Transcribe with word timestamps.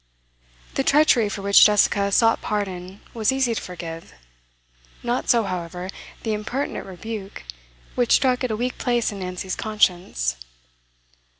The 0.73 0.83
treachery 0.83 1.29
for 1.29 1.43
which 1.43 1.63
Jessica 1.63 2.11
sought 2.11 2.41
pardon 2.41 3.01
was 3.13 3.31
easy 3.31 3.53
to 3.53 3.61
forgive; 3.61 4.13
not 5.03 5.29
so, 5.29 5.43
however, 5.43 5.91
the 6.23 6.33
impertinent 6.33 6.87
rebuke, 6.87 7.43
which 7.93 8.13
struck 8.13 8.43
at 8.43 8.49
a 8.49 8.57
weak 8.57 8.79
place 8.79 9.11
in 9.11 9.19
Nancy's 9.19 9.55
conscience. 9.55 10.37